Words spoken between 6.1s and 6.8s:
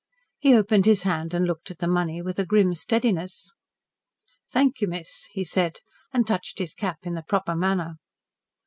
and touched his